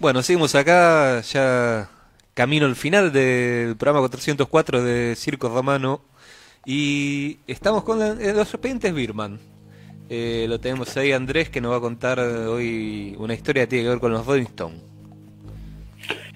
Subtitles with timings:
[0.00, 1.88] Bueno, seguimos acá, ya
[2.32, 6.02] camino al final del programa 404 de Circo Romano
[6.64, 9.40] y estamos con eh, los expedientes Birman.
[10.08, 13.84] Eh, lo tenemos ahí Andrés que nos va a contar hoy una historia que tiene
[13.86, 14.80] que ver con los Rolling Stones.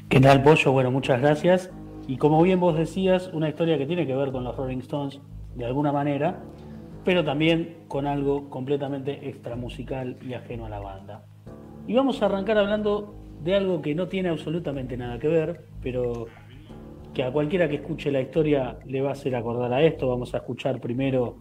[0.08, 0.72] ¿Qué tal, Pollo?
[0.72, 1.70] Bueno, muchas gracias.
[2.08, 5.20] Y como bien vos decías, una historia que tiene que ver con los Rolling Stones
[5.54, 6.42] de alguna manera,
[7.04, 11.24] pero también con algo completamente extramusical y ajeno a la banda.
[11.86, 16.26] Y vamos a arrancar hablando de algo que no tiene absolutamente nada que ver, pero
[17.12, 20.08] que a cualquiera que escuche la historia le va a hacer acordar a esto.
[20.08, 21.38] Vamos a escuchar primero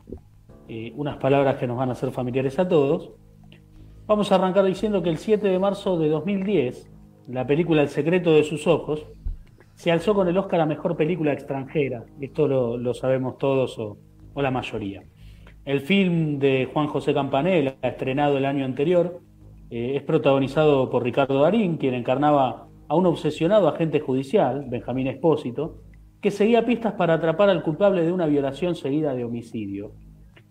[0.67, 3.11] eh, unas palabras que nos van a ser familiares a todos.
[4.07, 6.89] Vamos a arrancar diciendo que el 7 de marzo de 2010,
[7.27, 9.05] la película El secreto de sus ojos
[9.75, 12.03] se alzó con el Oscar a Mejor Película Extranjera.
[12.19, 13.97] Esto lo, sabemos todos o,
[14.33, 15.03] o la mayoría.
[15.65, 19.21] El film de Juan José Campanella, estrenado el año anterior,
[19.71, 25.77] eh, es protagonizado por Ricardo Darín, quien encarnaba a un obsesionado agente judicial, Benjamín Espósito,
[26.19, 29.93] que seguía pistas para atrapar al culpable de una violación seguida de homicidio.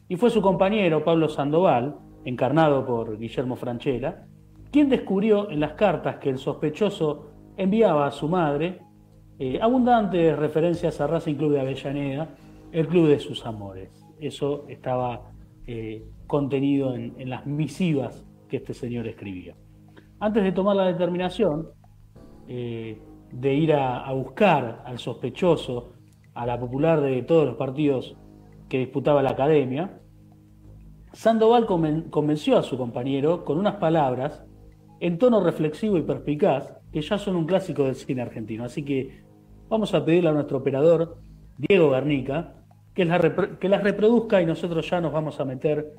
[0.09, 4.27] Y fue su compañero, Pablo Sandoval, encarnado por Guillermo Franchella,
[4.73, 7.27] quien descubrió en las cartas que el sospechoso
[7.59, 8.79] enviaba a su madre
[9.39, 12.29] eh, abundantes referencias a Racing Club de Avellaneda,
[12.73, 13.91] el club de sus amores.
[14.19, 15.31] Eso estaba
[15.67, 19.55] eh, contenido en, en las misivas que este señor escribía.
[20.19, 21.69] Antes de tomar la determinación
[22.47, 23.01] eh,
[23.33, 25.93] de ir a, buscar al sospechoso,
[26.35, 28.17] a la popular de todos los partidos
[28.69, 30.01] que disputaba la academia,
[31.13, 34.45] Sandoval convenció a su compañero con unas palabras
[35.01, 38.65] en tono reflexivo y perspicaz que ya son un clásico del cine argentino.
[38.65, 39.23] Así que
[39.69, 41.19] vamos a pedirle a nuestro operador,
[41.57, 42.55] Diego Garnica,
[42.95, 45.95] que las reproduzca y nosotros ya nos vamos a meter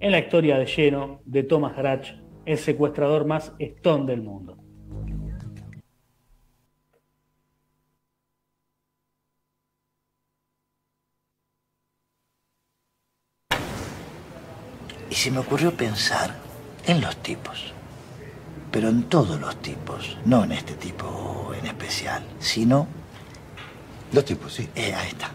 [0.00, 2.12] en la historia de lleno de Thomas Grach,
[2.46, 4.56] el secuestrador más estón del mundo.
[15.10, 16.34] Y se me ocurrió pensar
[16.86, 17.74] en los tipos,
[18.70, 22.86] pero en todos los tipos, no en este tipo en especial, sino...
[24.12, 24.68] Los tipos, sí.
[24.74, 25.30] Eh, ahí está,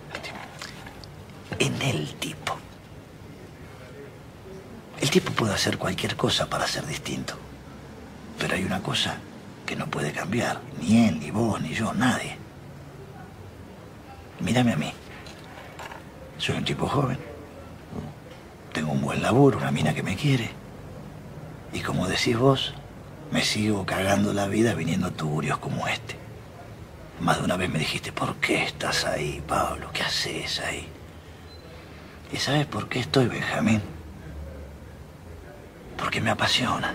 [1.60, 2.65] En el tipo.
[5.02, 7.36] El tipo puede hacer cualquier cosa para ser distinto.
[8.40, 9.18] Pero hay una cosa
[9.66, 10.62] que no puede cambiar.
[10.80, 12.38] Ni él, ni vos, ni yo, nadie.
[14.40, 14.92] Mírame a mí.
[16.38, 17.18] Soy un tipo joven.
[18.74, 20.50] Tengo un buen laburo, una mina que me quiere.
[21.74, 22.74] Y como decís vos,
[23.32, 26.16] me sigo cagando la vida viniendo a tuburios como este.
[27.20, 29.90] Más de una vez me dijiste, ¿por qué estás ahí, Pablo?
[29.94, 30.88] ¿Qué haces ahí?
[32.34, 33.95] ¿Y sabes por qué estoy, Benjamín?
[35.98, 36.94] Porque me apasiona.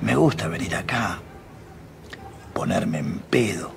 [0.00, 1.20] Me gusta venir acá,
[2.52, 3.72] ponerme en pedo,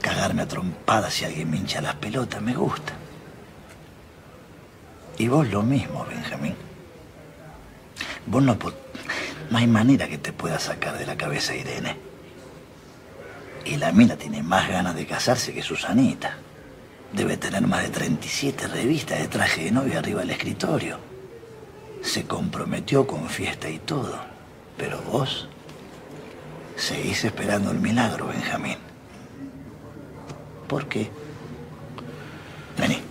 [0.00, 2.94] cagarme a trompadas si alguien me hincha las pelotas, me gusta.
[5.18, 6.54] Y vos lo mismo, Benjamín.
[8.26, 8.56] Vos no,
[9.50, 11.96] no hay manera que te pueda sacar de la cabeza Irene.
[13.66, 16.38] Y la mina tiene más ganas de casarse que Susanita.
[17.12, 21.09] Debe tener más de 37 revistas de traje de novia arriba del escritorio.
[22.02, 24.18] Se comprometió con fiesta y todo.
[24.76, 25.48] Pero vos
[26.76, 28.78] seguís esperando el milagro, Benjamín.
[30.66, 31.10] ¿Por qué?
[32.78, 33.02] Vení.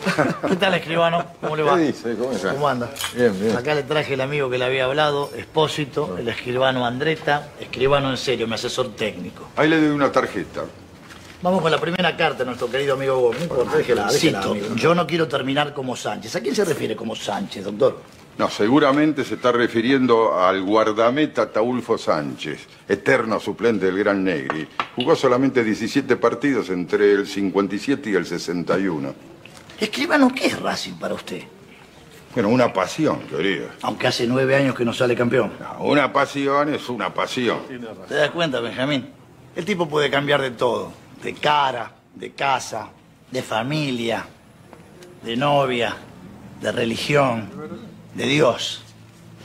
[0.48, 1.24] ¿Qué tal, escribano?
[1.40, 1.76] ¿Cómo le va?
[1.76, 2.14] ¿Qué dice?
[2.16, 2.52] ¿Cómo está?
[2.52, 2.90] ¿Cómo anda?
[3.14, 3.56] Bien, bien.
[3.56, 8.16] Acá le traje el amigo que le había hablado, Espósito, el escribano Andreta, escribano en
[8.16, 9.48] serio, mi asesor técnico.
[9.56, 10.64] Ahí le doy una tarjeta.
[11.42, 13.48] Vamos con la primera carta, nuestro querido amigo Gómez.
[14.10, 16.36] Cito, yo no quiero terminar como Sánchez.
[16.36, 17.98] ¿A quién se refiere como Sánchez, doctor?
[18.36, 24.68] No, seguramente se está refiriendo al guardameta Taulfo Sánchez, eterno suplente del Gran Negri.
[24.94, 29.14] Jugó solamente 17 partidos entre el 57 y el 61.
[29.78, 31.42] Escribano, ¿qué es Racing para usted?
[32.34, 33.68] Bueno, una pasión, querido.
[33.80, 35.52] Aunque hace nueve años que no sale campeón.
[35.78, 37.60] una pasión es una pasión.
[38.06, 39.08] ¿Te das cuenta, Benjamín?
[39.56, 42.88] El tipo puede cambiar de todo de cara, de casa,
[43.30, 44.24] de familia,
[45.22, 45.96] de novia,
[46.60, 47.50] de religión,
[48.14, 48.82] de Dios.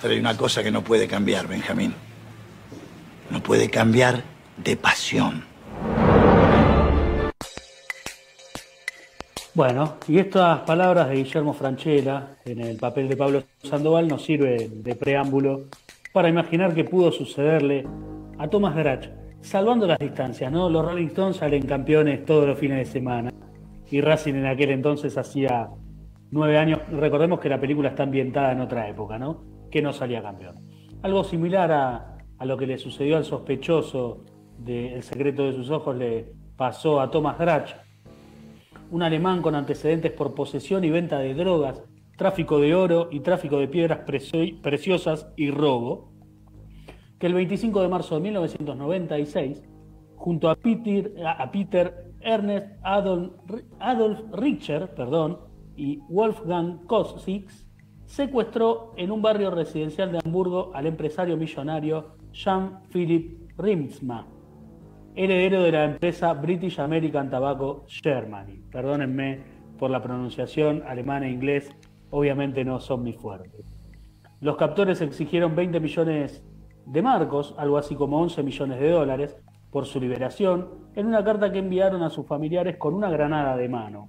[0.01, 1.93] Pero hay una cosa que no puede cambiar, Benjamín.
[3.29, 4.23] No puede cambiar
[4.57, 5.43] de pasión.
[9.53, 14.83] Bueno, y estas palabras de Guillermo Franchella en el papel de Pablo Sandoval nos sirven
[14.83, 15.67] de preámbulo
[16.11, 17.87] para imaginar que pudo sucederle
[18.37, 19.07] a Tomás Grach
[19.45, 20.69] salvando las distancias, ¿no?
[20.69, 23.31] Los Rolling Stones salen campeones todos los fines de semana.
[23.89, 25.69] Y Racing en aquel entonces hacía
[26.31, 26.79] nueve años.
[26.91, 29.43] Recordemos que la película está ambientada en otra época, ¿no?
[29.69, 30.55] Que no salía campeón.
[31.03, 34.23] Algo similar a, a lo que le sucedió al sospechoso
[34.57, 37.75] del secreto de sus ojos le pasó a Thomas Drach,
[38.89, 41.83] un alemán con antecedentes por posesión y venta de drogas,
[42.17, 43.99] tráfico de oro y tráfico de piedras
[44.61, 46.14] preciosas y robo,
[47.19, 49.63] que el 25 de marzo de 1996,
[50.15, 51.13] junto a Peter,
[52.21, 53.33] Ernest Adolf,
[53.79, 55.39] Adolf Richter perdón,
[55.75, 57.67] y Wolfgang Kosix,
[58.05, 64.27] secuestró en un barrio residencial de Hamburgo al empresario millonario Jean Philipp Rimsma,
[65.15, 68.61] heredero de la empresa British American Tobacco Germany.
[68.71, 69.43] Perdónenme
[69.77, 71.75] por la pronunciación alemán e inglés,
[72.09, 73.65] obviamente no son muy fuertes.
[74.41, 76.43] Los captores exigieron 20 millones
[76.85, 79.37] de marcos, algo así como 11 millones de dólares,
[79.71, 83.67] por su liberación, en una carta que enviaron a sus familiares con una granada de
[83.67, 84.07] mano.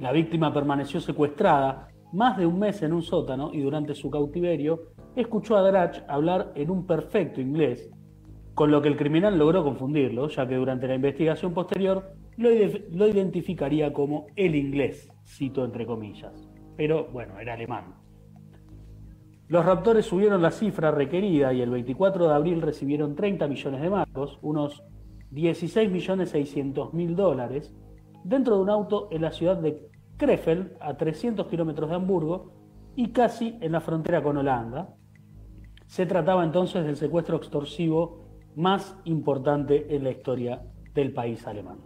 [0.00, 4.92] La víctima permaneció secuestrada más de un mes en un sótano y durante su cautiverio
[5.14, 7.90] escuchó a Drach hablar en un perfecto inglés,
[8.54, 13.92] con lo que el criminal logró confundirlo, ya que durante la investigación posterior lo, identificaría
[13.92, 16.48] como el inglés, cito entre comillas.
[16.76, 17.99] Pero bueno, era alemán.
[19.50, 23.90] Los raptores subieron la cifra requerida y el 24 de abril recibieron 30 millones de
[23.90, 24.84] marcos, unos
[25.32, 27.74] 16 millones 600 mil dólares,
[28.22, 32.52] dentro de un auto en la ciudad de Krefeld, a 300 kilómetros de Hamburgo
[32.94, 34.94] y casi en la frontera con Holanda.
[35.88, 40.62] Se trataba entonces del secuestro extorsivo más importante en la historia
[40.94, 41.80] del país alemán.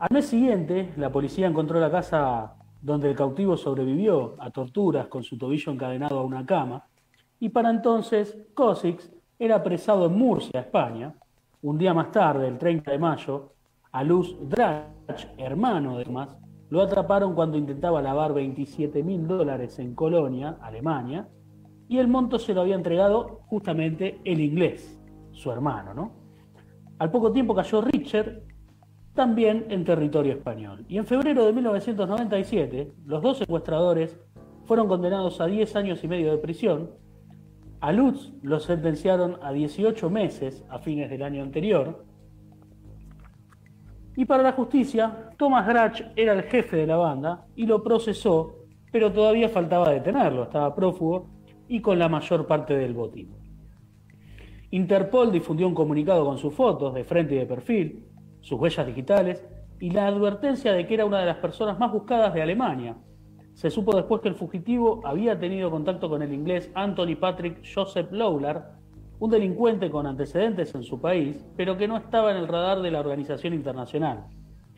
[0.00, 5.22] Al mes siguiente, la policía encontró la casa donde el cautivo sobrevivió a torturas con
[5.22, 6.86] su tobillo encadenado a una cama,
[7.38, 11.14] y para entonces Kosix era apresado en Murcia, España.
[11.62, 13.52] Un día más tarde, el 30 de mayo,
[13.92, 16.36] a Luz Drach, hermano de Tomás,
[16.68, 21.28] lo atraparon cuando intentaba lavar 27 mil dólares en Colonia, Alemania,
[21.88, 25.00] y el monto se lo había entregado justamente el inglés,
[25.32, 26.12] su hermano, ¿no?
[26.98, 28.42] Al poco tiempo cayó Richard,
[29.20, 30.86] también en territorio español.
[30.88, 34.18] Y en febrero de 1997, los dos secuestradores
[34.64, 36.92] fueron condenados a 10 años y medio de prisión.
[37.80, 42.02] A Lutz lo sentenciaron a 18 meses a fines del año anterior.
[44.16, 48.64] Y para la justicia, Thomas Grach era el jefe de la banda y lo procesó,
[48.90, 51.26] pero todavía faltaba detenerlo, estaba prófugo
[51.68, 53.34] y con la mayor parte del botín.
[54.70, 58.09] Interpol difundió un comunicado con sus fotos de frente y de perfil,
[58.40, 59.44] sus huellas digitales
[59.78, 62.96] y la advertencia de que era una de las personas más buscadas de Alemania.
[63.54, 68.10] Se supo después que el fugitivo había tenido contacto con el inglés Anthony Patrick Joseph
[68.10, 68.72] Lowlar,
[69.18, 72.90] un delincuente con antecedentes en su país, pero que no estaba en el radar de
[72.90, 74.26] la organización internacional.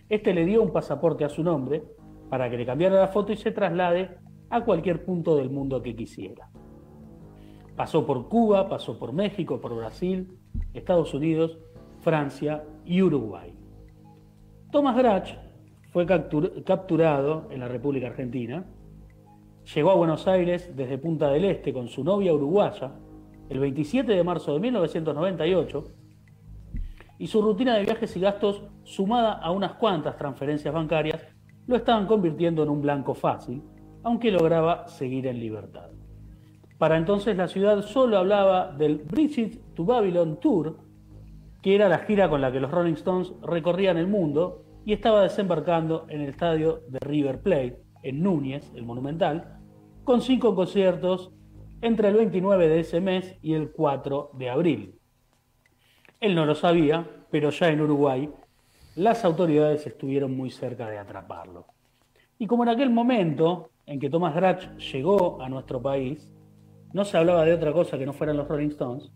[0.09, 1.85] Este le dio un pasaporte a su nombre
[2.29, 4.19] para que le cambiara la foto y se traslade
[4.51, 6.51] a cualquier punto del mundo que quisiera.
[7.77, 10.39] Pasó por Cuba, pasó por México, por Brasil,
[10.75, 11.59] Estados Unidos,
[12.03, 13.55] Francia y Uruguay.
[14.71, 15.35] Thomas Grach
[15.91, 18.65] fue capturado en la República Argentina,
[19.75, 22.93] llegó a Buenos Aires desde Punta del Este con su novia uruguaya
[23.49, 25.85] el 27 de marzo de 1998
[27.19, 31.23] y su rutina de viajes y gastos, sumada a unas cuantas transferencias bancarias,
[31.67, 33.63] lo estaban convirtiendo en un blanco fácil,
[34.03, 35.91] aunque lograba seguir en libertad.
[36.79, 40.79] Para entonces la ciudad solo hablaba del Bridget to Babylon Tour,
[41.63, 45.23] que era la gira con la que los Rolling Stones recorrían el mundo y estaba
[45.23, 49.61] desembarcando en el estadio de River Plate, en Núñez, el Monumental,
[50.03, 51.31] con cinco conciertos
[51.81, 54.99] entre el 29 de ese mes y el 4 de abril.
[56.21, 58.29] Él no lo sabía, pero ya en Uruguay
[58.97, 61.67] las autoridades estuvieron muy cerca de atraparlo.
[62.39, 66.29] Y como en aquel momento en que Thomas Grach llegó a nuestro país,
[66.93, 69.13] no se hablaba de otra cosa que no fueran los Rolling Stones,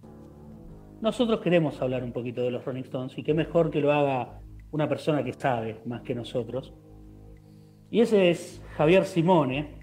[1.00, 4.40] nosotros queremos hablar un poquito de los Rolling Stones y qué mejor que lo haga
[4.70, 6.74] una persona que sabe más que nosotros.
[7.90, 9.80] Y ese es Javier Simone,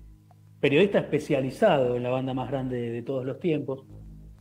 [0.60, 3.86] periodista especializado en la banda más grande de todos los tiempos,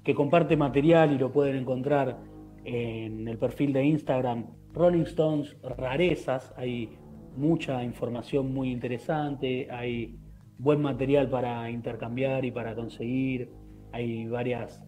[0.03, 2.19] que comparte material y lo pueden encontrar
[2.65, 6.53] en el perfil de Instagram Rolling Stones Rarezas.
[6.57, 6.97] Hay
[7.37, 10.17] mucha información muy interesante, hay
[10.59, 13.51] buen material para intercambiar y para conseguir.
[13.93, 14.81] Hay varias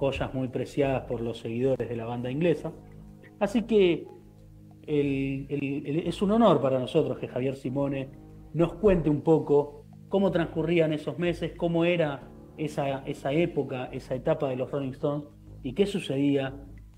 [0.00, 2.72] joyas muy preciadas por los seguidores de la banda inglesa.
[3.38, 4.06] Así que
[4.86, 8.08] es un honor para nosotros que Javier Simone
[8.54, 14.48] nos cuente un poco cómo transcurrían esos meses, cómo era esa, esa época, esa etapa
[14.48, 15.28] de los Rolling Stones
[15.62, 16.56] y qué sucedía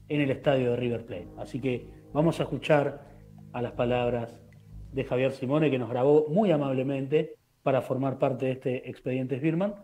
[0.09, 1.28] en el estadio de River Plate.
[1.38, 3.04] Así que vamos a escuchar
[3.52, 4.40] a las palabras
[4.92, 9.75] de Javier Simone que nos grabó muy amablemente para formar parte de este expediente Birman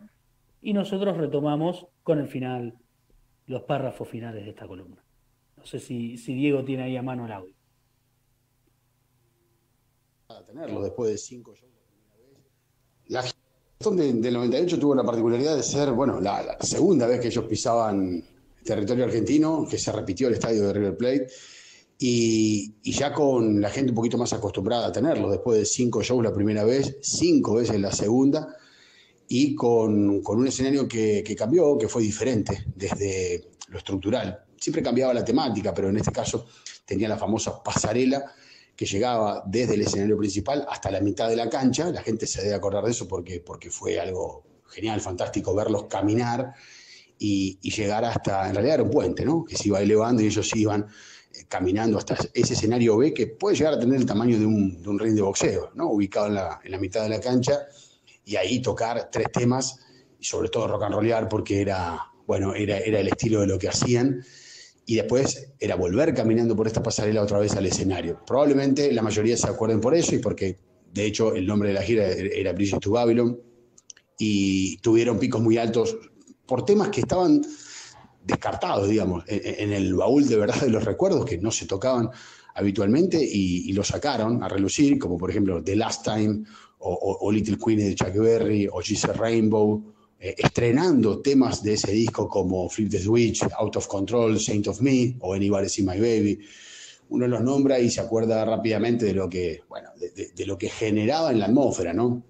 [0.63, 2.75] y nosotros retomamos con el final,
[3.49, 5.05] los párrafos finales de esta columna.
[5.57, 7.55] No sé si, si Diego tiene ahí a mano el audio.
[10.47, 11.79] tenerlo después de cinco shows
[13.09, 17.45] la gestión del 98 tuvo la particularidad de ser, bueno, la, segunda vez que ellos
[17.45, 18.23] pisaban
[18.65, 21.29] territorio argentino, que se repitió el estadio de River Plate,
[21.99, 26.23] y, ya con la gente un poquito más acostumbrada a tenerlo, después de cinco shows
[26.23, 28.55] la primera vez, cinco veces la segunda,
[29.29, 34.45] y con, un escenario que, que, cambió, que fue diferente desde lo estructural.
[34.57, 36.47] Siempre cambiaba la temática, pero en este caso
[36.85, 38.25] tenía la famosa pasarela
[38.75, 41.91] que llegaba desde el escenario principal hasta la mitad de la cancha.
[41.91, 46.55] La gente se debe acordar de eso porque, porque fue algo genial, fantástico verlos caminar
[47.19, 49.45] y, llegar hasta, en realidad era un puente, ¿no?
[49.45, 50.87] Que se iba elevando y ellos iban
[51.35, 54.81] eh, caminando hasta ese escenario B que puede llegar a tener el tamaño de un,
[54.81, 55.91] de un ring de boxeo, ¿no?
[55.91, 57.67] Ubicado en la, en la mitad de la cancha
[58.29, 59.79] y ahí tocar tres temas
[60.21, 63.59] y sobre todo rock and rollear porque era, bueno, era, era el estilo de lo
[63.59, 64.23] que hacían
[64.85, 68.21] y después era volver caminando por esta pasarela otra vez al escenario.
[68.27, 70.59] Probablemente la mayoría se acuerden por eso y porque
[70.93, 73.41] de hecho el nombre de la gira era Bridges to Babylon
[74.19, 75.97] y tuvieron picos muy altos
[76.45, 77.41] por temas que estaban
[78.25, 82.11] descartados, digamos, en, el baúl de verdad de los recuerdos que no se tocaban
[82.55, 86.45] habitualmente y, lo sacaron a relucir, como por ejemplo The Last Time
[86.81, 89.83] o, Little Queen de Chuck Berry o Jesus Rainbow
[90.21, 94.81] eh, estrenando temas de ese disco como Flip the Switch, Out of Control, Saint of
[94.81, 96.41] Me o Anybody See My Baby.
[97.11, 101.31] Uno los nombra y se acuerda rápidamente de lo que, bueno, de, lo que generaba
[101.31, 102.23] en la atmósfera, ¿no?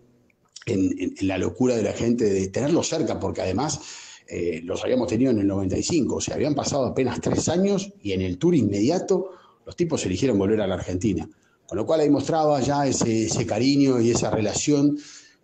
[0.67, 3.81] En, la locura de la gente de tenerlos cerca, porque además
[4.29, 8.13] eh, los habíamos tenido en el 95, o sea, habían pasado apenas tres años y
[8.13, 9.31] en el tour inmediato
[9.65, 11.29] los tipos eligieron volver a la Argentina.
[11.69, 14.97] Con lo cual ahí mostraba ya ese, ese cariño y esa relación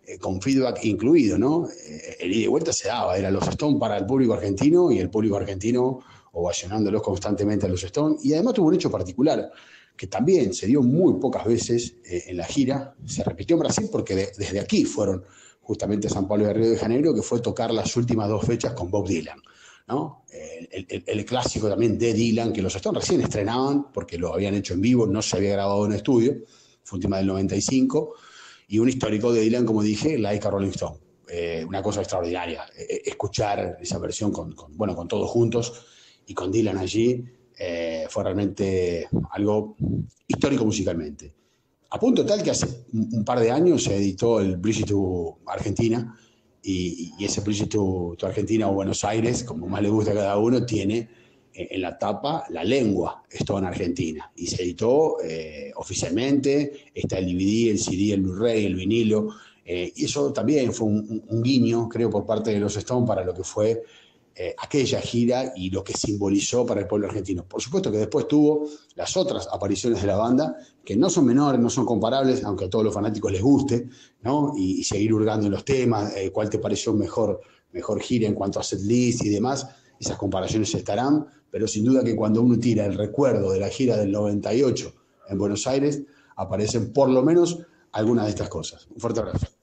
[0.07, 1.69] eh, con feedback incluido, ¿no?
[1.69, 4.97] Eh, el ida y vuelta se daba, era los Stones para el público argentino y
[4.97, 5.99] el público argentino
[6.31, 8.25] ovacionándolos constantemente a los Stones.
[8.25, 9.51] Y además tuvo un hecho particular,
[9.95, 13.87] que también se dio muy pocas veces eh, en la gira, se repitió en Brasil
[13.91, 15.23] porque desde aquí fueron
[15.61, 18.73] justamente a San Pablo a Río de Janeiro, que fue tocar las últimas dos fechas
[18.73, 19.39] con Bob Dylan.
[19.87, 20.25] ¿No?
[20.29, 24.81] El, clásico también de Dylan, que los Stones recién estrenaban, porque lo habían hecho en
[24.81, 26.35] vivo, no se había grabado en estudio,
[26.83, 28.13] fue un del 95,
[28.67, 30.97] y un histórico de Dylan, como dije, Like a Rolling Stone.
[31.27, 32.65] Eh, una cosa extraordinaria.
[32.77, 35.85] Eh, eh, escuchar esa versión con, bueno, con todos juntos
[36.27, 37.25] y con Dylan allí
[38.09, 39.77] fue realmente algo
[40.27, 41.33] histórico musicalmente.
[41.89, 46.13] A punto tal que hace un, par de años se editó el Bridge to Argentina
[46.65, 50.37] y, ese Bridge to, to, Argentina o Buenos Aires, como más le gusta a cada
[50.37, 51.07] uno, tiene
[51.53, 54.31] en la tapa la lengua esto en Argentina.
[54.35, 59.29] Y se editó eh, oficialmente, está el DVD, el CD, el Blu-ray, el vinilo,
[59.63, 63.33] eh, y eso también fue un, guiño, creo, por parte de los Stones para lo
[63.33, 63.81] que fue
[64.37, 67.47] eh, aquella gira y lo que simbolizó para el pueblo argentino.
[67.47, 71.61] Por supuesto que después tuvo las otras apariciones de la banda, que no son menores,
[71.61, 73.87] no son comparables, aunque a todos los fanáticos les guste,
[74.23, 74.53] ¿no?
[74.57, 77.39] Y, seguir hurgando en los temas, cuál te pareció mejor,
[77.71, 79.67] mejor gira en cuanto a set list y demás,
[79.99, 83.95] esas comparaciones estarán, pero sin duda que cuando uno tira el recuerdo de la gira
[83.95, 84.93] del 98
[85.29, 86.01] en Buenos Aires,
[86.35, 87.59] aparecen por lo menos
[87.93, 88.87] algunas de estas cosas.
[88.93, 89.54] Un fuerte abrazo.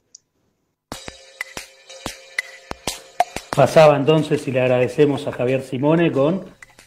[3.54, 6.40] Pasaba entonces y le agradecemos a Javier Simone con,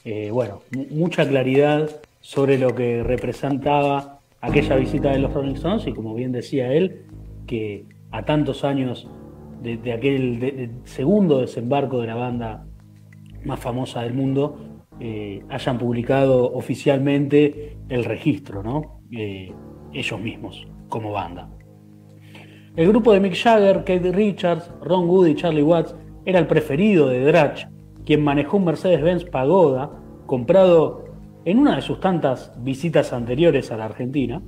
[0.03, 5.93] eh, bueno, mucha claridad sobre lo que representaba aquella visita de los Rolling Stones y
[5.93, 7.05] como bien decía él,
[7.45, 9.07] que a tantos años
[9.62, 12.65] de, aquel segundo desembarco de la banda
[13.43, 14.57] más famosa del mundo,
[15.00, 19.01] eh, hayan publicado oficialmente el registro, ¿no?
[19.12, 19.51] Eh,
[19.93, 21.48] ellos mismos, como banda.
[22.75, 25.95] El grupo de Mick Jagger, Kate Richards, Ron Wood y Charlie Watts
[26.25, 27.65] era el preferido de Dratch,
[28.05, 29.91] quien manejó un Mercedes-Benz Pagoda,
[30.25, 31.05] comprado
[31.46, 34.41] en una de sus tantas visitas anteriores a la Argentina,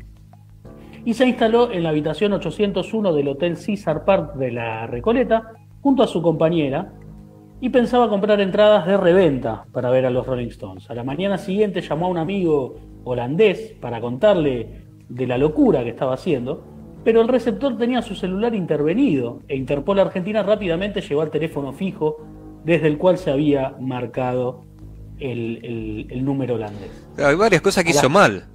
[1.06, 6.04] y se instaló en la habitación 801 del Hotel Caesar Park de la Recoleta, junto
[6.04, 6.94] a su compañera,
[7.62, 10.90] y pensaba comprar entradas de reventa para ver a los Rolling Stones.
[10.90, 15.90] A la mañana siguiente llamó a un amigo holandés para contarle de la locura que
[15.90, 16.64] estaba haciendo,
[17.08, 22.18] pero el receptor tenía su celular intervenido e Interpol Argentina rápidamente llegó al teléfono fijo
[22.66, 24.66] desde el cual se había marcado
[25.18, 26.92] el, número holandés.
[27.18, 28.50] Hay varias cosas que hizo mal.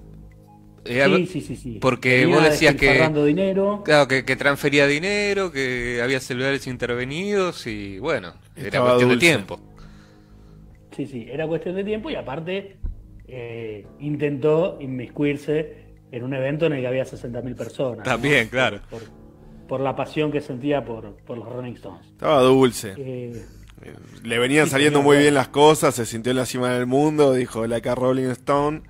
[0.85, 3.09] Eh, sí, sí, sí, Porque vos decías que.
[3.25, 3.81] dinero.
[3.87, 9.61] Claro, que, transfería dinero, que había celulares intervenidos y bueno, era cuestión de tiempo.
[10.95, 12.77] Sí, sí, era cuestión de tiempo y aparte
[13.27, 15.82] eh, intentó inmiscuirse
[16.13, 18.05] en un evento en el que había 60.000 personas.
[18.05, 18.79] También, claro.
[19.67, 22.07] por la pasión que sentía por, por los Rolling Stones.
[22.07, 22.95] Estaba dulce.
[22.99, 23.43] Eh,
[24.23, 27.33] Le venían sí, saliendo muy bien las cosas, se sintió en la cima del mundo,
[27.33, 28.83] dijo la acá Rolling Stone.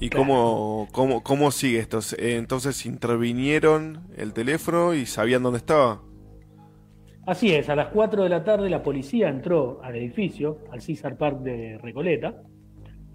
[0.00, 0.26] ¿Y Claro.
[0.26, 2.00] cómo, cómo, cómo sigue esto?
[2.18, 6.02] Eh, Entonces intervinieron el teléfono y sabían dónde estaba.
[7.26, 11.16] Así es, a las 4 de la tarde la policía entró al edificio, al Caesar
[11.16, 12.42] Park de Recoleta.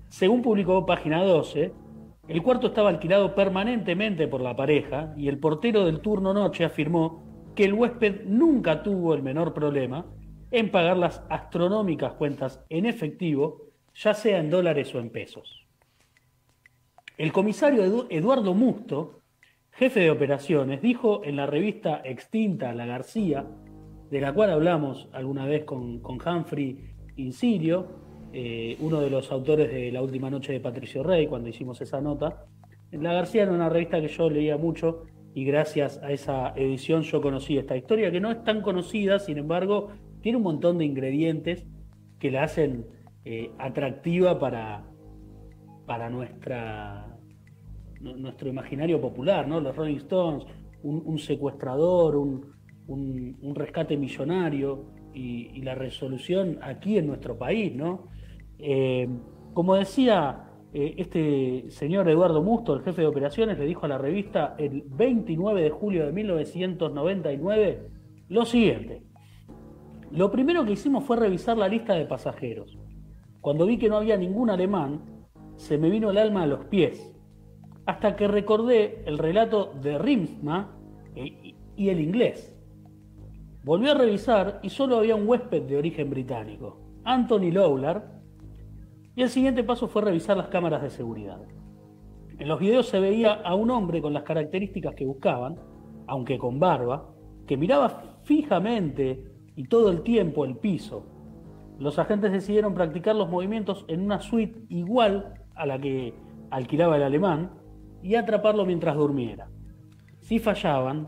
[0.10, 1.74] Según publicó Página 12,
[2.28, 7.52] el cuarto estaba alquilado permanentemente por la pareja y el portero del turno noche afirmó
[7.56, 10.06] que el huésped nunca tuvo el menor problema
[10.52, 15.68] en pagar las astronómicas cuentas en efectivo, ya sea en dólares o en pesos.
[17.18, 19.22] El comisario Edu- Eduardo Musto,
[19.72, 23.46] jefe de operaciones, dijo en la revista extinta La García,
[24.10, 28.05] de la cual hablamos alguna vez con, con Humphrey Incirio,
[28.38, 32.02] eh, uno de los autores de La Última Noche de Patricio Rey, cuando hicimos esa
[32.02, 32.46] nota.
[32.92, 37.22] La García era una revista que yo leía mucho y gracias a esa edición yo
[37.22, 39.90] conocí esta historia que no es tan conocida, sin embargo,
[40.22, 41.66] tiene un montón de ingredientes
[42.20, 42.86] que la hacen
[43.24, 44.86] eh, atractiva para,
[45.86, 47.18] para nuestra,
[48.02, 49.60] nu- nuestro imaginario popular, ¿no?
[49.62, 50.46] Los Rolling Stones,
[50.84, 52.46] un, secuestrador, un,
[52.88, 58.10] un- un rescate millonario y, y la resolución aquí en nuestro país, ¿no?
[58.60, 59.08] Eh,
[59.54, 63.98] como decía eh, este señor Eduardo Musto, el jefe de operaciones, le dijo a la
[63.98, 67.90] revista el 29 de julio de 1999
[68.30, 69.04] lo siguiente.
[70.12, 72.78] Lo primero que hicimos fue revisar la lista de pasajeros.
[73.42, 75.02] Cuando vi que no había ningún alemán,
[75.56, 77.14] se me vino el alma a los pies,
[77.86, 80.76] hasta que recordé el relato de Rimsma
[81.16, 82.54] e- y el inglés.
[83.64, 88.15] Volví a revisar y solo había un huésped de origen británico, Anthony Lowlar,
[89.16, 91.40] y el siguiente paso fue revisar las cámaras de seguridad.
[92.38, 95.56] En los videos se veía a un hombre con las características que buscaban,
[96.08, 97.14] aunque con barba,
[97.48, 99.24] que miraba fijamente
[99.56, 101.06] y todo el tiempo el piso.
[101.80, 106.14] Los agentes decidieron practicar los movimientos en una suite igual a la que
[106.52, 107.52] alquilaba el alemán
[108.02, 109.50] y atraparlo mientras durmiera.
[110.20, 111.08] Si fallaban,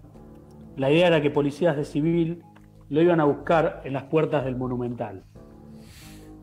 [0.77, 2.43] la idea era que policías de civil
[2.89, 5.25] lo iban a buscar en las puertas del Monumental.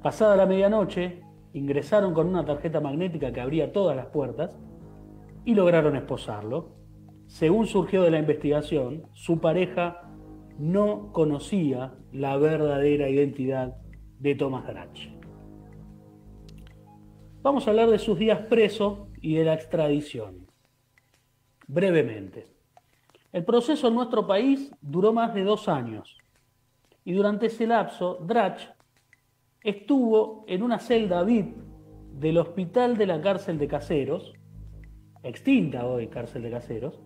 [0.02, 1.23] Pasada la medianoche,
[1.54, 4.58] ingresaron con una tarjeta magnética que abría todas las puertas
[5.44, 6.74] y lograron esposarlo.
[7.26, 10.02] Según surgió de la investigación, su pareja
[10.58, 13.76] no conocía la verdadera identidad
[14.18, 15.08] de Thomas Drach.
[17.42, 20.46] Vamos a hablar de sus días preso y de la extradición.
[21.66, 22.46] Brevemente.
[23.32, 26.18] El proceso en nuestro país duró más de dos años
[27.04, 28.62] y durante ese lapso Drach
[29.64, 31.56] estuvo en una celda VIP
[32.12, 34.34] del hospital de la cárcel de Caseros,
[35.22, 37.00] extinta hoy cárcel de Caseros,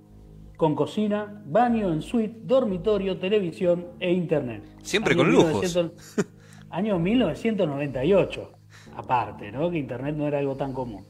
[0.57, 4.65] con cocina, baño en suite, dormitorio, televisión e internet.
[4.83, 5.53] Siempre Año con lujos.
[5.53, 6.27] 1900
[6.71, 8.53] año 1998,
[8.97, 9.71] aparte, ¿no?
[9.71, 11.07] que internet no era algo tan común.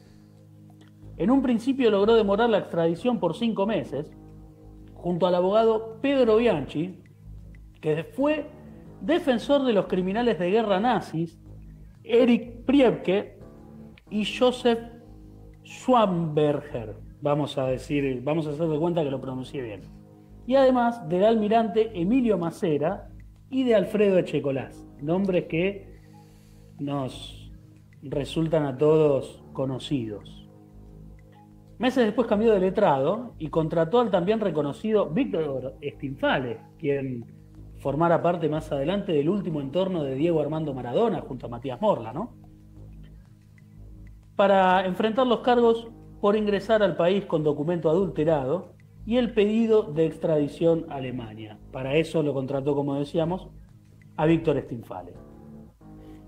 [1.17, 4.13] En un principio logró demorar la extradición por cinco meses,
[4.95, 7.03] junto al abogado Pedro Bianchi,
[7.81, 8.47] que fue
[9.01, 11.41] defensor de los criminales de guerra nazis,
[12.05, 13.39] Eric Priebke
[14.11, 14.81] y Joseph
[15.65, 16.97] Schwamberger.
[17.21, 19.83] Vamos a decir, vamos a hacer de cuenta que lo pronuncié bien.
[20.47, 23.09] Y además del almirante Emilio Macera
[23.51, 26.01] y de Alfredo Echecolás, nombres que
[26.79, 27.53] nos
[28.03, 30.49] resultan a todos conocidos.
[31.79, 37.25] Meses después cambió de letrado y contrató al también reconocido Víctor Stinfale, quien
[37.79, 42.13] formara parte más adelante del último entorno de Diego Armando Maradona junto a Matías Morla,
[42.13, 42.35] ¿no?
[44.37, 45.89] Para enfrentar los cargos
[46.21, 48.73] por ingresar al país con documento adulterado
[49.07, 51.59] y el pedido de extradición a Alemania.
[51.73, 53.49] Para eso lo contrató, como decíamos,
[54.17, 55.15] a Víctor Stinfale.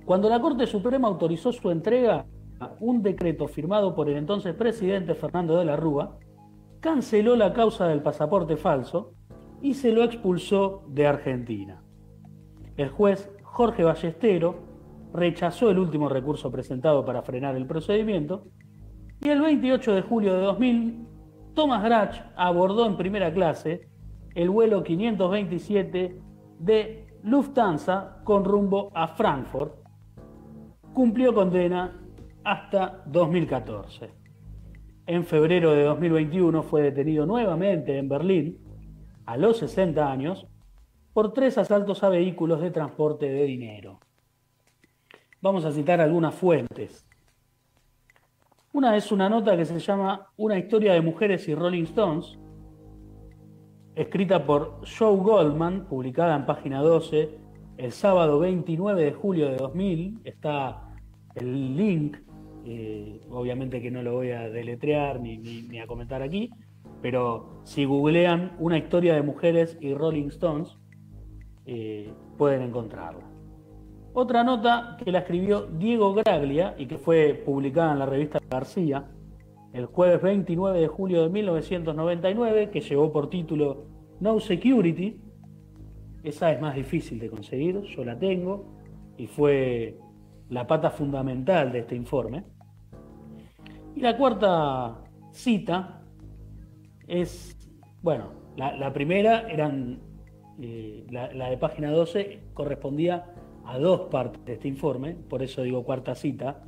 [0.04, 2.26] Cuando la Corte Suprema autorizó su entrega,
[2.80, 6.18] un decreto firmado por el entonces presidente Fernando de la Rúa
[6.80, 9.12] canceló la causa del pasaporte falso
[9.62, 11.82] y se lo expulsó de Argentina.
[12.76, 14.60] El juez Jorge Ballestero
[15.12, 18.44] rechazó el último recurso presentado para frenar el procedimiento
[19.20, 21.06] y el 28 de julio de 2000
[21.54, 23.88] Thomas Grach abordó en primera clase
[24.34, 26.20] el vuelo 527
[26.58, 29.74] de Lufthansa con rumbo a Frankfurt.
[30.94, 32.00] Cumplió condena
[32.44, 34.10] hasta 2014.
[35.06, 38.58] En febrero de 2021 fue detenido nuevamente en Berlín,
[39.30, 40.44] a los 60 años,
[41.12, 44.00] por tres asaltos a vehículos de transporte de dinero.
[45.40, 47.06] Vamos a citar algunas fuentes.
[48.72, 52.40] Una es una nota que se llama Una historia de mujeres y Rolling Stones,
[53.94, 57.38] escrita por Joe Goldman, publicada en página 12
[57.76, 60.22] el sábado 29 de julio de 2000.
[60.24, 60.92] Está
[61.36, 62.16] el link,
[62.64, 66.50] eh, obviamente que no lo voy a deletrear ni, ni a comentar aquí,
[67.02, 70.78] pero si googlean una historia de mujeres y Rolling Stones,
[71.66, 73.24] eh, pueden encontrarla.
[74.12, 79.08] Otra nota que la escribió Diego Graglia y que fue publicada en la revista García
[79.72, 83.84] el jueves 29 de julio de 1999, que llevó por título
[84.18, 85.20] No Security.
[86.24, 88.64] Esa es más difícil de conseguir, yo la tengo,
[89.16, 89.96] y fue
[90.48, 92.44] la pata fundamental de este informe.
[93.94, 95.99] Y la cuarta cita
[97.10, 97.56] es,
[98.02, 100.00] bueno, la, primera eran,
[100.60, 105.62] eh, la, la de página 12 correspondía a dos partes de este informe, por eso
[105.62, 106.62] digo cuarta cita,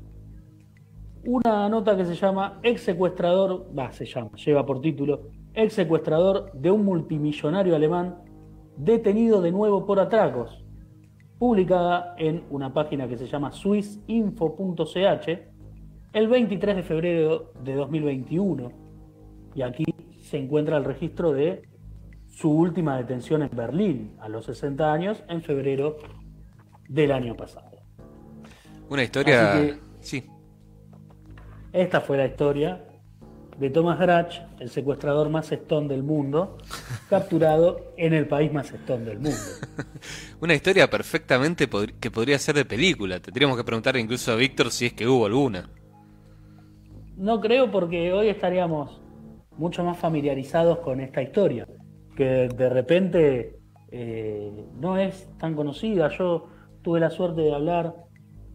[1.25, 6.51] una nota que se llama Ex secuestrador, va, se llama, lleva por título Ex secuestrador
[6.53, 8.25] de un multimillonario alemán
[8.77, 10.65] detenido de nuevo por atracos,
[11.39, 15.29] publicada en una página que se llama swissinfo.ch
[16.13, 18.73] el 23 de febrero de 2021.
[19.55, 19.85] Y aquí
[20.33, 21.69] se encuentra el registro de
[22.27, 25.99] su última detención en Berlín a los 60 años en febrero
[26.89, 27.83] del año pasado.
[28.89, 29.79] Una historia...
[30.01, 30.25] Sí.
[31.71, 32.83] Esta fue la historia
[33.59, 36.57] de Thomas Grach, el secuestrador más estón del mundo,
[37.11, 39.37] capturado en el país más estón del mundo.
[40.41, 41.69] Una historia perfectamente
[42.01, 43.21] que podría ser de película.
[43.21, 45.69] Tendríamos que preguntar incluso a Víctor si es que hubo alguna.
[47.19, 49.02] No creo porque hoy estaríamos
[49.57, 51.67] mucho más familiarizados con esta historia,
[52.17, 53.59] que de repente
[53.91, 56.09] eh, no es tan conocida.
[56.09, 56.49] Yo
[56.83, 57.95] tuve la suerte de hablar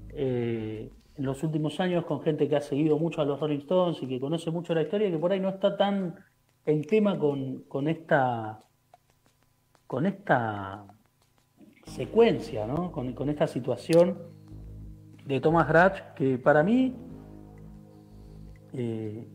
[0.10, 4.02] eh, en los últimos años con gente que ha seguido mucho a los Rolling Stones
[4.02, 6.16] y que conoce mucho la historia que por ahí no está tan
[6.66, 8.64] en tema con, con esta
[9.88, 10.86] con esta
[11.86, 12.92] secuencia, ¿no?
[12.92, 14.18] con, esta situación
[15.26, 16.94] de Thomas Ratch, que para mí
[18.74, 19.28] eh,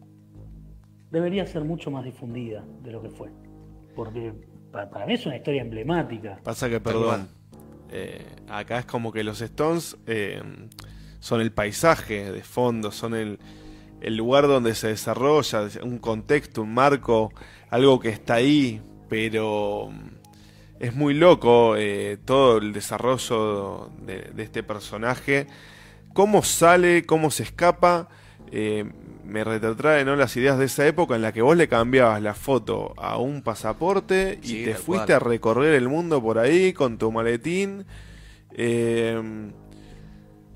[1.13, 3.29] debería ser mucho más difundida de lo que fue.
[3.95, 4.33] Porque
[4.73, 6.41] para, mí es una historia emblemática.
[6.43, 7.29] Pasa que, perdón,
[7.91, 10.43] eh, acá es como que los Stones eh,
[11.21, 13.39] son el paisaje de fondo, son el,
[14.17, 17.33] lugar donde se desarrolla, un contexto, un marco,
[17.69, 20.09] algo que está ahí, pero mm,
[20.81, 25.47] es muy loco eh, todo el desarrollo de, este personaje,
[26.15, 28.09] cómo sale, cómo se escapa.
[28.51, 28.91] Eh,
[29.25, 30.17] me retrotrae ¿no?
[30.17, 33.43] las ideas de esa época en la que vos le cambiabas la foto a un
[33.43, 37.85] pasaporte y te fuiste a recorrer el mundo por ahí con tu maletín.
[38.55, 39.51] Eh,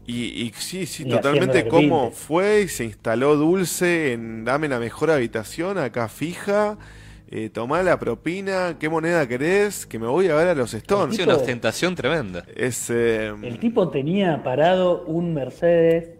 [0.09, 5.79] y, sí, sí, totalmente cómo fue y se instaló Dulce en dame la mejor habitación
[5.79, 6.79] acá fija.
[7.29, 11.18] Eh, tomá la propina, qué moneda querés, que me voy a ver a los Stones.
[11.18, 12.44] Es una ostentación tremenda.
[12.55, 16.11] Es, eh, el tipo tenía parado un Mercedes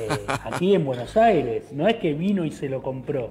[0.00, 0.08] eh,
[0.44, 1.72] aquí en Buenos Aires.
[1.72, 3.30] No es que vino y se lo compró.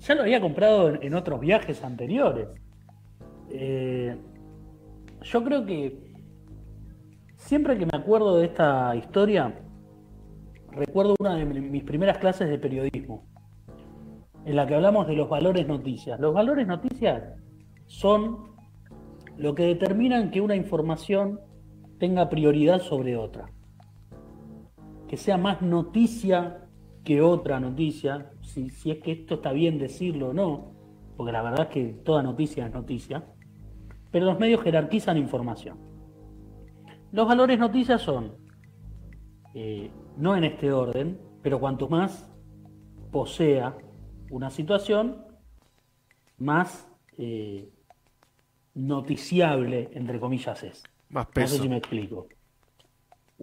[0.00, 2.48] Ya lo había comprado en, otros viajes anteriores.
[3.50, 4.16] Eh,
[5.22, 6.12] yo creo que
[7.42, 9.52] Siempre que me acuerdo de esta historia,
[10.70, 13.26] recuerdo una de mis primeras clases de periodismo,
[14.44, 16.20] en la que hablamos de los valores noticias.
[16.20, 17.34] Los valores noticias
[17.88, 18.54] son
[19.36, 21.40] lo que determinan que una información
[21.98, 23.50] tenga prioridad sobre otra.
[25.12, 26.70] Que sea más noticia
[27.04, 30.72] que otra noticia, si, si es que esto está bien decirlo o no,
[31.18, 33.22] porque la verdad es que toda noticia es noticia,
[34.10, 35.76] pero los medios jerarquizan información.
[37.12, 38.32] Los valores noticias son,
[39.52, 42.26] eh, no en este orden, pero cuanto más
[43.10, 43.76] posea
[44.30, 45.26] una situación,
[46.38, 47.68] más eh,
[48.72, 50.82] noticiable, entre comillas, es.
[51.10, 51.52] Más peso.
[51.52, 52.28] No sé si me explico.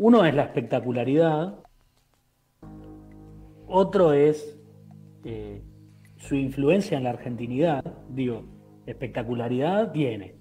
[0.01, 1.55] Uno es la espectacularidad,
[3.67, 4.57] otro es
[5.25, 5.61] eh,
[6.15, 7.83] su influencia en la argentinidad.
[8.07, 8.45] Digo,
[8.85, 10.35] espectacularidad tiene,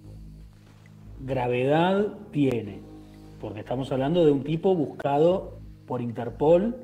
[1.24, 2.82] gravedad tiene,
[3.40, 6.76] porque estamos hablando de un tipo buscado por Interpol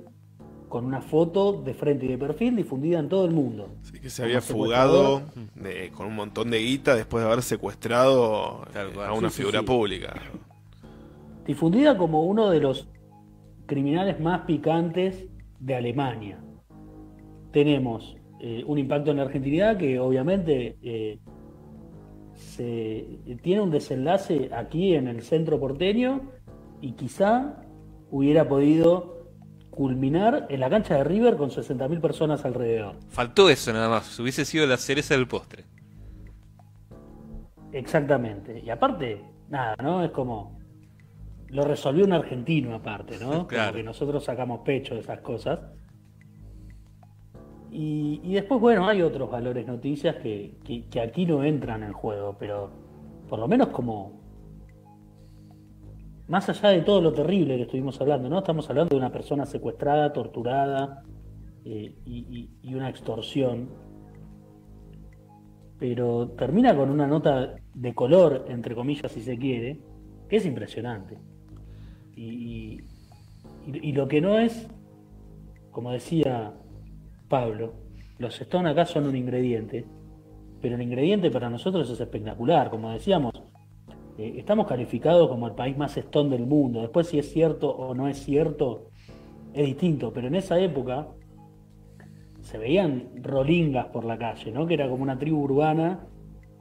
[0.68, 3.76] con una foto de frente y de perfil difundida en todo el mundo.
[3.82, 5.22] Sí, que se había fugado
[5.92, 8.66] con un montón de guita después de haber secuestrado
[9.06, 10.20] a una figura pública.
[11.44, 12.88] Difundida como uno de los
[13.66, 15.26] criminales más picantes
[15.60, 16.38] de Alemania.
[17.52, 21.18] Tenemos eh, un impacto en la argentinidad que obviamente eh,
[22.34, 26.32] se, tiene un desenlace aquí en el centro porteño
[26.80, 27.62] y quizá
[28.10, 29.14] hubiera podido
[29.70, 32.96] culminar en la cancha de River con 60.000 personas alrededor.
[33.08, 35.64] Faltó eso nada más, hubiese sido la cereza del postre.
[37.72, 38.62] Exactamente.
[38.64, 40.04] Y aparte, nada, ¿no?
[40.04, 40.63] Es como.
[41.54, 43.46] Lo resolvió un argentino aparte, ¿no?
[43.48, 43.70] Claro.
[43.72, 45.60] Como que nosotros sacamos pecho de esas cosas.
[47.70, 51.92] Y, y después, bueno, hay otros valores noticias que, que, que aquí no entran en
[51.92, 52.70] juego, pero
[53.28, 54.20] por lo menos como.
[56.26, 58.38] Más allá de todo lo terrible que estuvimos hablando, ¿no?
[58.38, 61.02] Estamos hablando de una persona secuestrada, torturada
[61.64, 63.68] eh, y, y- y una extorsión
[65.78, 69.80] pero termina con una nota de color, entre comillas, si se quiere,
[70.28, 71.18] que es impresionante.
[72.16, 72.80] Y,
[73.66, 74.68] y- lo que no es,
[75.70, 76.52] como decía
[77.28, 77.72] Pablo,
[78.18, 79.84] los Stone acá son un ingrediente,
[80.60, 83.32] pero el ingrediente para nosotros es espectacular, como decíamos.
[84.18, 86.80] eh, estamos calificados como el país más Stone del mundo.
[86.82, 88.90] Después si es cierto o no es cierto,
[89.52, 91.08] es distinto, pero en esa época
[92.42, 94.66] se veían rolingas por la calle, ¿no?
[94.66, 96.06] Que era como una tribu urbana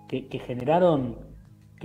[0.07, 1.17] que generaron,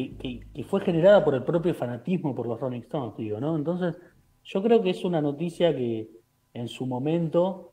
[0.06, 3.56] que, fue generada por el propio fanatismo por los Rolling Stones, digo, ¿no?
[3.56, 3.96] Entonces,
[4.44, 6.08] yo creo que es una noticia que
[6.54, 7.72] en su momento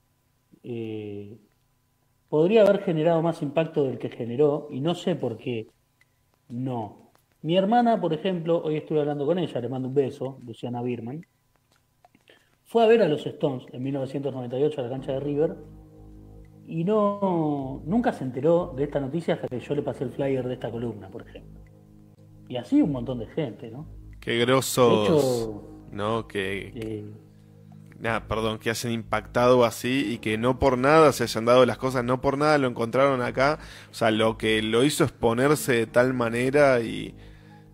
[0.63, 1.37] eh,
[2.29, 5.67] podría haber generado más impacto del que generó, y no sé por qué
[6.49, 7.11] no.
[7.41, 11.21] Mi hermana, por ejemplo, hoy estuve hablando con ella, le mando un beso, Luciana Birman,
[12.63, 15.55] fue a ver a los Stones en 1998 a la cancha de River
[16.67, 20.47] y no nunca se enteró de esta noticia hasta que yo le pasé el flyer
[20.47, 21.64] de esta columna, por ejemplo.
[22.47, 23.87] Y así un montón de gente, ¿no?
[24.19, 26.27] Qué grosos, hecho- ¿no?
[26.27, 27.05] Que, Eh,
[27.99, 31.77] nada, perdón, que hayan impactado así y que no por nada se hayan dado las
[31.77, 33.59] cosas, no por nada lo encontraron acá.
[33.91, 37.15] O sea, lo que lo hizo es ponerse de tal manera y,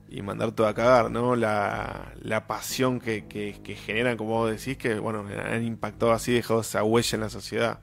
[0.10, 1.36] y mandar todo a cagar, ¿no?
[1.36, 6.34] La, la pasión que, que, que generan, como vos decís, que, bueno, han impactado así,
[6.34, 7.79] dejado esa huella en la sociedad.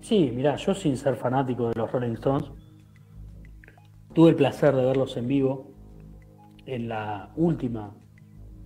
[0.00, 2.50] sí, mirá, yo sin ser fanático de los Rolling Stones,
[4.18, 5.70] tuve el placer de verlos en vivo
[6.66, 7.94] en la última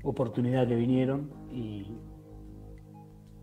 [0.02, 1.98] oportunidad que vinieron y,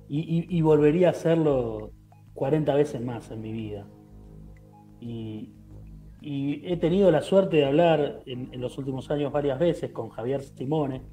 [0.07, 1.91] y, volvería a hacerlo
[2.33, 3.85] 40 veces más en mi vida.
[4.99, 5.53] Y,
[6.23, 11.03] he tenido la suerte de hablar en, los últimos años varias veces con Javier Simone,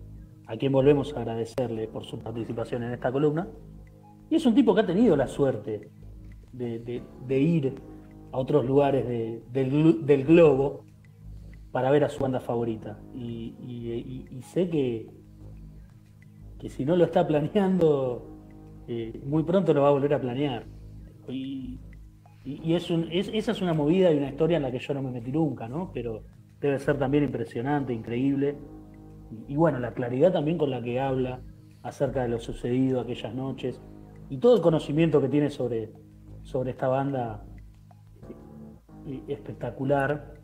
[0.46, 3.46] a quien volvemos a agradecerle por su participación en esta columna.
[4.30, 5.90] Y es un tipo que ha tenido la suerte
[6.54, 7.74] de, ir
[8.32, 9.06] a otros lugares
[9.52, 10.86] del globo
[11.77, 12.99] para ver a su banda favorita.
[13.15, 15.11] Y, sé que,
[16.59, 18.27] que si no lo está planeando,
[18.89, 20.65] eh, muy pronto lo va a volver a planear.
[21.29, 21.79] Y,
[22.47, 25.69] esa es una movida y una historia en la que yo no me metí nunca,
[25.69, 25.91] ¿no?
[25.93, 26.23] Pero
[26.62, 28.57] debe ser también impresionante, increíble.
[29.31, 31.43] Y, y bueno, la claridad también con la que habla
[31.83, 33.83] acerca de lo sucedido aquellas noches
[34.31, 35.93] y todo el conocimiento que tiene sobre,
[36.43, 37.45] sobre esta banda
[39.07, 40.36] eh, espectacular.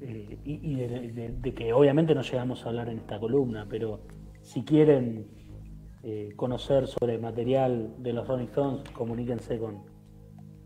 [0.00, 4.00] Eh, y de, que obviamente no llegamos a hablar en esta columna, pero
[4.40, 5.26] si quieren
[6.02, 9.82] eh, conocer sobre el material de los Rolling Stones, comuníquense con,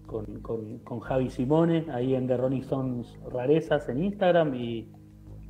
[0.07, 0.41] con,
[0.83, 4.89] con- Javi Simone, ahí en The Rolling Stones Rarezas en Instagram, y,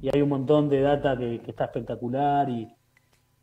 [0.03, 2.69] y hay un montón de data que, está espectacular, y,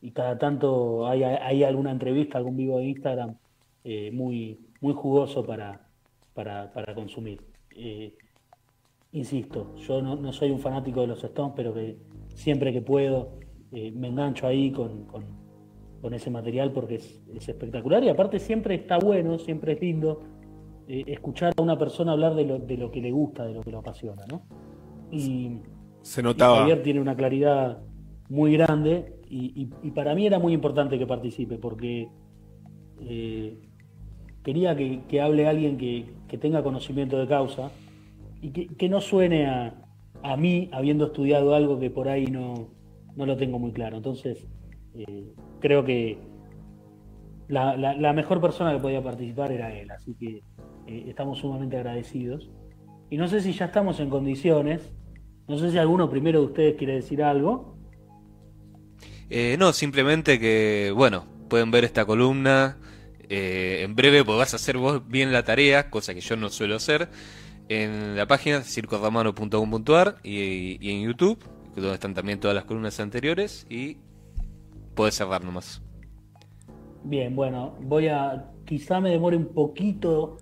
[0.02, 3.38] y cada tanto hay, hay alguna entrevista, algún vivo de Instagram
[3.84, 5.88] eh, muy, muy jugoso para,
[6.34, 7.42] para, para consumir.
[9.16, 11.98] Insisto, yo no, no soy un fanático de los Stones, pero que
[12.36, 13.40] siempre que puedo
[13.72, 15.44] eh, me engancho ahí con, con-
[16.02, 20.22] con ese material porque es, es espectacular y aparte siempre está bueno, siempre es lindo
[20.88, 23.62] eh, escuchar a una persona hablar de lo, de lo que le gusta, de lo
[23.62, 24.44] que lo apasiona, ¿no?
[25.12, 25.62] Y,
[26.02, 26.58] Se y notaba.
[26.60, 27.80] Javier tiene una claridad
[28.30, 32.08] muy grande y, y- y para mí era muy importante que participe porque
[33.02, 33.58] eh,
[34.44, 37.72] quería que, que hable alguien que, que tenga conocimiento de causa
[38.46, 39.74] y que, no suene a,
[40.22, 42.70] a mí habiendo estudiado algo que por ahí no,
[43.16, 43.98] no lo tengo muy claro.
[43.98, 44.46] Entonces,
[44.94, 46.20] eh, creo que
[47.48, 50.44] la, la- mejor persona que podía participar era él, así que
[50.88, 52.52] eh, estamos sumamente agradecidos.
[53.10, 54.92] Y no sé si ya estamos en condiciones,
[55.48, 57.78] no sé si alguno primero de ustedes quiere decir algo.
[59.30, 62.78] Eh, no, simplemente que, bueno, pueden ver esta columna
[63.28, 66.76] eh, en breve, vas a hacer vos bien la tarea, cosa que yo no suelo
[66.76, 67.10] hacer,
[67.70, 71.40] en la página circosromano.com.ar y, y en YouTube,
[71.76, 73.98] donde están también todas las columnas anteriores, y
[74.96, 75.82] puedes cerrar nomás.
[77.04, 78.52] Bien, bueno, voy a.
[78.66, 80.38] Quizá me demore un poquito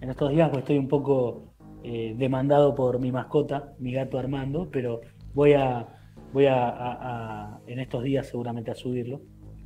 [0.00, 1.54] en estos días, porque estoy un poco
[1.84, 5.00] eh, demandado por mi mascota, mi gato Armando, pero
[5.34, 5.86] voy a.
[6.32, 9.20] Voy a, en estos días seguramente a subirlo.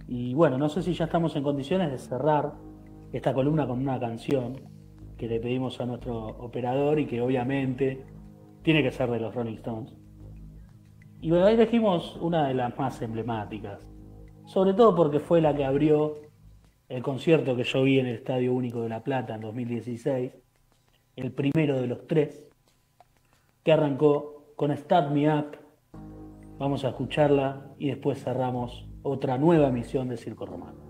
[0.09, 2.55] Y bueno, no sé si ya estamos en condiciones de cerrar
[3.13, 4.61] esta columna con una canción
[5.17, 8.05] que le pedimos a nuestro operador y que obviamente
[8.63, 9.95] tiene que ser de los Rolling Stones.
[11.21, 13.81] Y bueno, ahí elegimos una de las más emblemáticas,
[14.47, 16.17] sobre todo porque fue la que abrió
[16.89, 20.33] el concierto que yo vi en el Estadio Único de La Plata en 2016,
[21.17, 22.47] el primero de los tres,
[23.63, 25.57] que arrancó con Start Me Up.
[26.59, 30.85] Vamos a escucharla y después cerramos otra nueva emisión de Circo Romano.